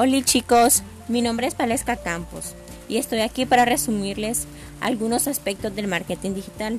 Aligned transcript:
Hola 0.00 0.22
chicos, 0.22 0.84
mi 1.08 1.22
nombre 1.22 1.48
es 1.48 1.56
Palesca 1.56 1.96
Campos 1.96 2.54
y 2.88 2.98
estoy 2.98 3.18
aquí 3.18 3.46
para 3.46 3.64
resumirles 3.64 4.46
algunos 4.80 5.26
aspectos 5.26 5.74
del 5.74 5.88
marketing 5.88 6.34
digital. 6.34 6.78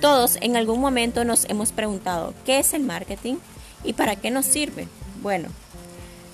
Todos 0.00 0.38
en 0.42 0.56
algún 0.56 0.80
momento 0.80 1.24
nos 1.24 1.44
hemos 1.46 1.72
preguntado 1.72 2.34
qué 2.44 2.60
es 2.60 2.72
el 2.72 2.84
marketing 2.84 3.38
y 3.82 3.94
para 3.94 4.14
qué 4.14 4.30
nos 4.30 4.46
sirve. 4.46 4.86
Bueno, 5.22 5.48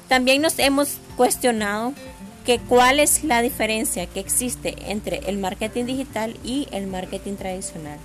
también 0.07 0.43
nos 0.43 0.59
hemos 0.59 0.99
cuestionado 1.17 1.95
que 2.45 2.59
cuál 2.59 3.01
es 3.01 3.25
la 3.25 3.41
diferencia 3.41 4.05
que 4.05 4.21
existe 4.21 4.75
entre 4.93 5.31
el 5.31 5.39
marketing 5.39 5.87
digital 5.87 6.37
y 6.45 6.69
el 6.73 6.89
marketing 6.89 7.37
tradicional. 7.37 7.99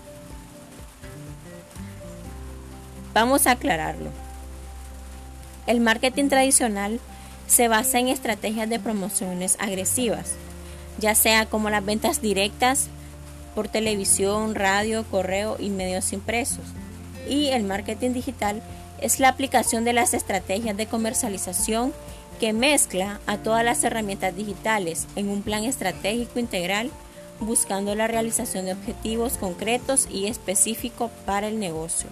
Vamos 3.13 3.47
a 3.47 3.51
aclararlo. 3.51 4.11
El 5.65 5.81
marketing 5.81 6.29
tradicional 6.29 7.01
se 7.47 7.67
basa 7.67 7.99
en 7.99 8.09
estrategias 8.09 8.69
de 8.69 8.79
promociones 8.79 9.55
agresivas, 9.59 10.33
ya 10.99 11.15
sea 11.15 11.45
como 11.45 11.69
las 11.69 11.83
ventas 11.83 12.21
directas 12.21 12.87
por 13.55 13.67
televisión, 13.67 14.53
radio, 14.53 15.03
correo 15.09 15.55
y 15.59 15.69
medios 15.69 16.13
impresos. 16.13 16.65
Y 17.27 17.47
el 17.47 17.63
marketing 17.63 18.11
digital 18.11 18.61
es 19.01 19.19
la 19.19 19.29
aplicación 19.29 19.83
de 19.83 19.93
las 19.93 20.13
estrategias 20.13 20.77
de 20.77 20.85
comercialización 20.87 21.93
que 22.39 22.53
mezcla 22.53 23.19
a 23.25 23.37
todas 23.37 23.63
las 23.63 23.83
herramientas 23.83 24.35
digitales 24.35 25.07
en 25.15 25.29
un 25.29 25.41
plan 25.41 25.63
estratégico 25.63 26.39
integral 26.39 26.91
buscando 27.39 27.95
la 27.95 28.07
realización 28.07 28.65
de 28.65 28.73
objetivos 28.73 29.37
concretos 29.37 30.07
y 30.11 30.27
específicos 30.27 31.11
para 31.25 31.47
el 31.47 31.59
negocio. 31.59 32.09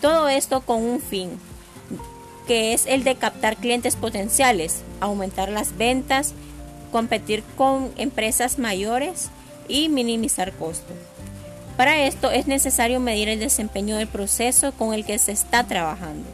Todo 0.00 0.28
esto 0.28 0.60
con 0.60 0.82
un 0.82 1.00
fin, 1.00 1.38
que 2.52 2.74
es 2.74 2.84
el 2.84 3.02
de 3.02 3.14
captar 3.14 3.56
clientes 3.56 3.96
potenciales, 3.96 4.82
aumentar 5.00 5.48
las 5.48 5.78
ventas, 5.78 6.34
competir 6.90 7.42
con 7.56 7.90
empresas 7.96 8.58
mayores 8.58 9.30
y 9.68 9.88
minimizar 9.88 10.52
costos. 10.52 10.94
Para 11.78 12.04
esto 12.04 12.30
es 12.30 12.48
necesario 12.48 13.00
medir 13.00 13.30
el 13.30 13.40
desempeño 13.40 13.96
del 13.96 14.06
proceso 14.06 14.72
con 14.72 14.92
el 14.92 15.06
que 15.06 15.18
se 15.18 15.32
está 15.32 15.64
trabajando. 15.64 16.28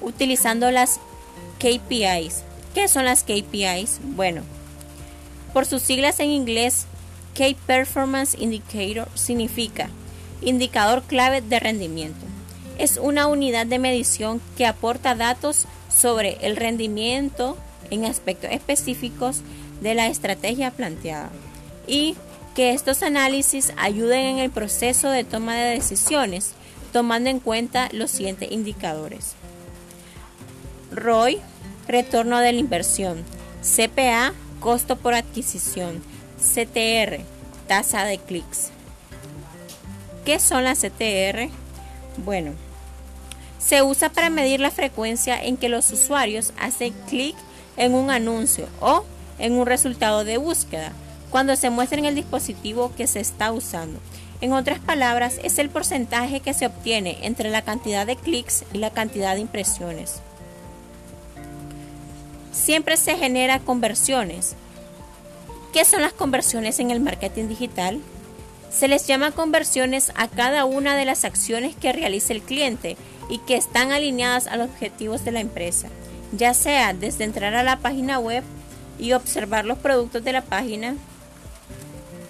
Utilizando 0.00 0.70
las 0.70 1.00
KPIs. 1.58 2.42
¿Qué 2.74 2.88
son 2.88 3.04
las 3.04 3.24
KPIs? 3.24 4.00
Bueno, 4.02 4.40
por 5.52 5.66
sus 5.66 5.82
siglas 5.82 6.18
en 6.18 6.30
inglés, 6.30 6.86
Key 7.34 7.58
Performance 7.66 8.38
Indicator 8.40 9.06
significa 9.12 9.90
indicador 10.40 11.02
clave 11.02 11.42
de 11.42 11.60
rendimiento 11.60 12.31
es 12.82 12.96
una 12.96 13.28
unidad 13.28 13.64
de 13.64 13.78
medición 13.78 14.40
que 14.56 14.66
aporta 14.66 15.14
datos 15.14 15.66
sobre 15.88 16.36
el 16.40 16.56
rendimiento 16.56 17.56
en 17.90 18.04
aspectos 18.04 18.50
específicos 18.50 19.42
de 19.80 19.94
la 19.94 20.08
estrategia 20.08 20.72
planteada 20.72 21.30
y 21.86 22.16
que 22.56 22.72
estos 22.72 23.04
análisis 23.04 23.72
ayuden 23.76 24.26
en 24.26 24.38
el 24.40 24.50
proceso 24.50 25.10
de 25.10 25.22
toma 25.22 25.54
de 25.54 25.74
decisiones 25.74 26.54
tomando 26.92 27.30
en 27.30 27.38
cuenta 27.38 27.88
los 27.92 28.10
siguientes 28.10 28.50
indicadores. 28.50 29.34
ROI, 30.90 31.38
retorno 31.86 32.40
de 32.40 32.52
la 32.52 32.58
inversión, 32.58 33.22
CPA, 33.62 34.32
costo 34.58 34.96
por 34.96 35.14
adquisición, 35.14 36.02
CTR, 36.36 37.20
tasa 37.68 38.04
de 38.06 38.18
clics. 38.18 38.70
¿Qué 40.24 40.40
son 40.40 40.64
las 40.64 40.80
CTR? 40.80 41.48
Bueno, 42.18 42.52
se 43.64 43.82
usa 43.82 44.10
para 44.10 44.30
medir 44.30 44.60
la 44.60 44.70
frecuencia 44.70 45.42
en 45.42 45.56
que 45.56 45.68
los 45.68 45.90
usuarios 45.92 46.52
hacen 46.58 46.92
clic 47.08 47.36
en 47.76 47.94
un 47.94 48.10
anuncio 48.10 48.66
o 48.80 49.04
en 49.38 49.54
un 49.54 49.66
resultado 49.66 50.24
de 50.24 50.36
búsqueda 50.36 50.92
cuando 51.30 51.56
se 51.56 51.70
muestra 51.70 51.98
en 51.98 52.04
el 52.04 52.14
dispositivo 52.14 52.92
que 52.96 53.06
se 53.06 53.20
está 53.20 53.52
usando. 53.52 53.98
En 54.40 54.52
otras 54.52 54.80
palabras, 54.80 55.38
es 55.44 55.58
el 55.58 55.70
porcentaje 55.70 56.40
que 56.40 56.52
se 56.52 56.66
obtiene 56.66 57.18
entre 57.22 57.48
la 57.48 57.62
cantidad 57.62 58.06
de 58.06 58.16
clics 58.16 58.64
y 58.72 58.78
la 58.78 58.90
cantidad 58.90 59.34
de 59.34 59.40
impresiones. 59.40 60.20
Siempre 62.52 62.96
se 62.96 63.16
genera 63.16 63.60
conversiones. 63.60 64.56
¿Qué 65.72 65.84
son 65.84 66.02
las 66.02 66.12
conversiones 66.12 66.80
en 66.80 66.90
el 66.90 67.00
marketing 67.00 67.48
digital? 67.48 68.00
Se 68.70 68.88
les 68.88 69.06
llama 69.06 69.30
conversiones 69.30 70.12
a 70.16 70.28
cada 70.28 70.64
una 70.64 70.96
de 70.96 71.04
las 71.04 71.24
acciones 71.24 71.74
que 71.76 71.92
realiza 71.92 72.32
el 72.32 72.42
cliente 72.42 72.96
y 73.32 73.38
que 73.38 73.56
están 73.56 73.92
alineadas 73.92 74.46
a 74.46 74.58
los 74.58 74.68
objetivos 74.68 75.24
de 75.24 75.32
la 75.32 75.40
empresa, 75.40 75.88
ya 76.36 76.52
sea 76.52 76.92
desde 76.92 77.24
entrar 77.24 77.54
a 77.54 77.62
la 77.62 77.78
página 77.78 78.18
web 78.18 78.44
y 78.98 79.14
observar 79.14 79.64
los 79.64 79.78
productos 79.78 80.22
de 80.22 80.34
la 80.34 80.42
página, 80.42 80.96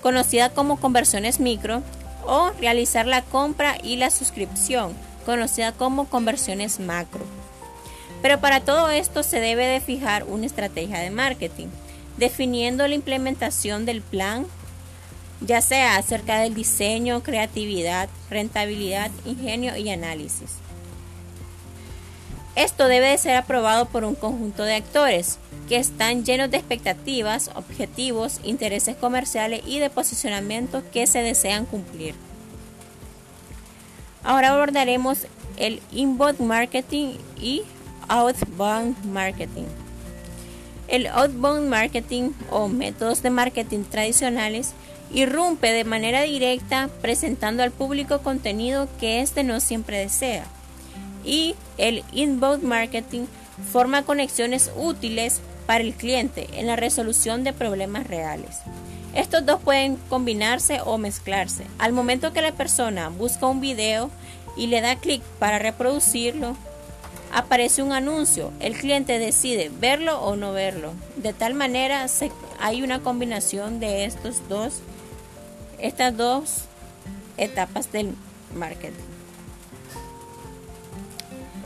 conocida 0.01 0.51
como 0.51 0.79
conversiones 0.79 1.41
micro, 1.41 1.83
o 2.25 2.53
realizar 2.61 3.07
la 3.07 3.23
compra 3.23 3.77
y 3.83 3.97
la 3.97 4.11
suscripción, 4.11 4.93
conocida 5.27 5.73
como 5.73 6.09
conversiones 6.09 6.79
macro. 6.79 7.25
Pero 8.23 8.39
para 8.39 8.61
todo 8.61 8.89
esto 8.91 9.25
se 9.25 9.41
debe 9.41 9.67
de 9.67 9.81
fijar 9.81 10.23
una 10.29 10.47
estrategia 10.47 11.01
de 11.01 11.11
marketing, 11.11 11.67
definiendo 12.17 12.87
la 12.87 12.95
implementación 12.95 13.87
del 13.87 14.03
plan 14.03 14.47
ya 15.45 15.61
sea 15.61 15.97
acerca 15.97 16.39
del 16.39 16.55
diseño, 16.55 17.25
creatividad, 17.25 18.09
rentabilidad, 18.31 19.11
ingenio 19.25 19.77
y 19.77 19.91
análisis. 19.91 20.63
Esto 22.55 22.87
debe 22.87 23.09
de 23.09 23.19
ser 23.19 23.37
aprobado 23.37 23.87
por 23.87 24.05
un 24.05 24.15
conjunto 24.15 24.65
de 24.65 24.75
actores 24.75 25.39
que 25.69 25.77
están 25.77 26.25
llenos 26.25 26.51
de 26.51 26.59
expectativas, 26.59 27.51
objetivos, 27.55 28.41
intereses 28.45 28.95
comerciales 28.97 29.63
y 29.67 29.79
de 29.79 29.89
posicionamiento 29.89 30.83
que 30.93 31.07
se 31.07 31.21
desean 31.23 31.65
cumplir. 31.65 32.15
Ahora 34.23 34.51
abordaremos 34.51 35.27
el 35.57 35.81
inbound 35.93 36.41
marketing 36.41 37.15
y 37.41 37.63
outbound 38.09 39.03
marketing. 39.07 39.65
El 40.89 41.07
outbound 41.07 41.71
marketing 41.71 42.33
o 42.51 42.69
métodos 42.69 43.23
de 43.23 43.31
marketing 43.31 43.85
tradicionales 43.85 44.73
irrumpe 45.11 45.73
de 45.73 45.85
manera 45.85 46.23
directa 46.23 46.91
presentando 47.01 47.63
al 47.63 47.71
público 47.71 48.19
contenido 48.19 48.89
que 49.01 49.21
éste 49.23 49.43
no 49.43 49.61
siempre 49.61 49.99
desea. 49.99 50.45
Y 51.25 51.55
el 51.79 52.05
inbound 52.13 52.63
marketing 52.63 53.27
forma 53.73 54.03
conexiones 54.03 54.71
útiles 54.77 55.41
para 55.67 55.85
el 55.85 55.95
cliente 55.95 56.49
en 56.55 56.67
la 56.67 56.77
resolución 56.77 57.45
de 57.45 57.53
problemas 57.53 58.07
reales. 58.07 58.59
Estos 59.15 59.45
dos 59.45 59.61
pueden 59.61 59.97
combinarse 60.09 60.81
o 60.85 60.99
mezclarse. 60.99 61.65
Al 61.79 61.93
momento 61.93 62.33
que 62.33 62.43
la 62.43 62.53
persona 62.53 63.11
busca 63.11 63.47
un 63.47 63.61
video 63.61 64.11
y 64.57 64.69
le 64.69 64.81
da 64.81 64.97
clic 64.97 65.23
para 65.39 65.59
reproducirlo, 65.59 66.57
aparece 67.33 67.83
un 67.83 67.93
anuncio. 67.93 68.53
El 68.61 68.75
cliente 68.75 69.19
decide 69.19 69.71
verlo 69.81 70.21
o 70.21 70.37
no 70.37 70.53
verlo. 70.53 70.95
De 71.17 71.33
tal 71.33 71.55
manera 71.55 72.07
hay 72.59 72.83
una 72.83 73.01
combinación 73.01 73.81
de 73.81 74.05
estos 74.05 74.49
dos 74.49 74.81
estas 75.79 76.17
dos 76.17 76.63
etapas 77.37 77.91
del 77.93 78.15
marketing. 78.55 78.93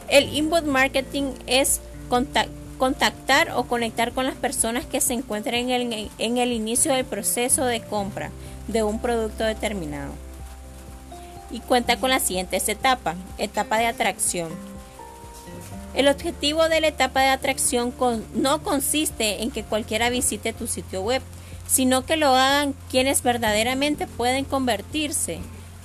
El 0.08 0.34
inbound 0.34 0.68
marketing 0.68 1.32
es 1.46 1.80
contactar 2.78 3.50
o 3.56 3.64
conectar 3.64 4.12
con 4.12 4.26
las 4.26 4.36
personas 4.36 4.86
que 4.86 5.00
se 5.00 5.14
encuentran 5.14 5.70
en 5.70 5.92
el, 5.92 6.10
en 6.18 6.38
el 6.38 6.52
inicio 6.52 6.92
del 6.92 7.04
proceso 7.04 7.64
de 7.64 7.80
compra 7.80 8.30
de 8.68 8.82
un 8.82 9.00
producto 9.00 9.44
determinado. 9.44 10.12
Y 11.50 11.60
cuenta 11.60 11.96
con 11.96 12.10
las 12.10 12.22
siguientes 12.22 12.68
etapas. 12.68 13.16
Etapa 13.38 13.78
de 13.78 13.86
atracción. 13.86 14.50
El 15.94 16.08
objetivo 16.08 16.68
de 16.68 16.80
la 16.80 16.88
etapa 16.88 17.22
de 17.22 17.28
atracción 17.28 17.92
no 18.34 18.62
consiste 18.62 19.42
en 19.42 19.50
que 19.50 19.64
cualquiera 19.64 20.10
visite 20.10 20.52
tu 20.52 20.66
sitio 20.66 21.00
web, 21.02 21.22
sino 21.66 22.04
que 22.04 22.16
lo 22.16 22.28
hagan 22.28 22.74
quienes 22.90 23.22
verdaderamente 23.22 24.06
pueden 24.06 24.44
convertirse 24.44 25.38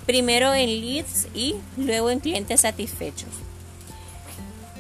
primero 0.06 0.54
en 0.54 0.82
leads 0.82 1.28
y 1.34 1.56
luego 1.78 2.10
en 2.10 2.20
clientes 2.20 2.62
satisfechos. 2.62 3.30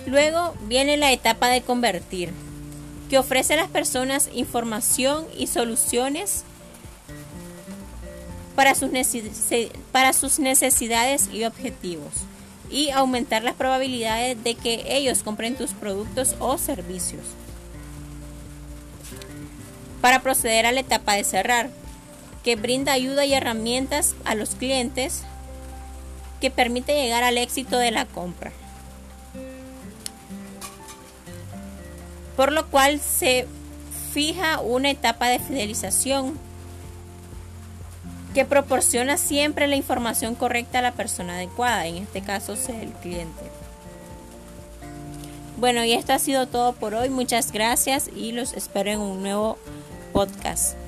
Luego 0.06 0.56
viene 0.68 0.98
la 0.98 1.12
etapa 1.12 1.48
de 1.48 1.62
convertir, 1.62 2.32
que 3.10 3.18
ofrece 3.18 3.54
a 3.54 3.58
las 3.58 3.70
personas 3.70 4.30
información 4.34 5.26
y 5.38 5.48
soluciones 5.48 6.44
para 8.56 8.76
sus, 10.14 10.40
necesidades 10.40 11.30
y 11.32 11.46
objetivos 11.46 12.14
y 12.70 12.90
aumentar 12.92 13.44
las 13.44 13.56
probabilidades 13.56 14.42
de 14.44 14.56
que 14.56 14.84
ellos 14.88 15.24
compren 15.24 15.56
tus 15.56 15.72
productos 15.72 16.36
o 16.40 16.58
servicios 16.58 17.24
para 20.00 20.22
proceder 20.22 20.66
a 20.66 20.72
la 20.72 20.80
etapa 20.80 21.14
de 21.14 21.24
cerrar, 21.24 21.70
que 22.44 22.56
brinda 22.56 22.94
ayuda 22.94 23.26
y 23.26 23.34
herramientas 23.34 24.16
a 24.26 24.36
los 24.36 24.56
clientes 24.56 25.24
que 26.40 26.50
permite 26.50 26.96
llegar 26.96 27.24
al 27.24 27.38
éxito 27.38 27.78
de 27.78 27.92
la 27.92 28.06
compra. 28.06 28.52
Por 32.42 32.52
lo 32.52 32.66
cual 32.66 33.00
se 33.00 33.46
fija 34.14 34.62
una 34.62 34.90
etapa 34.90 35.28
de 35.28 35.38
fidelización 35.38 36.40
que 38.34 38.46
proporciona 38.46 39.18
siempre 39.18 39.68
la 39.68 39.76
información 39.76 40.34
correcta 40.34 40.80
a 40.80 40.82
la 40.82 40.94
persona 40.94 41.36
adecuada, 41.36 41.86
en 41.86 41.98
este 41.98 42.22
caso 42.22 42.54
es 42.54 42.68
el 42.70 42.94
cliente. 42.94 43.44
Bueno, 45.58 45.86
y 45.86 45.94
esto 45.94 46.14
ha 46.14 46.18
sido 46.18 46.48
todo 46.48 46.74
por 46.74 46.96
hoy. 46.96 47.12
Muchas 47.12 47.52
gracias 47.52 48.10
y 48.16 48.32
los 48.32 48.54
espero 48.54 48.90
en 48.90 49.02
un 49.02 49.22
nuevo 49.22 49.60
podcast. 50.12 50.81